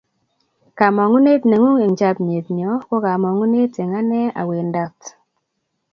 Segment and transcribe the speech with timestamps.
[0.77, 4.97] kamangunet nengung eng chamiet nyo ko kamangunet eng ane a wendat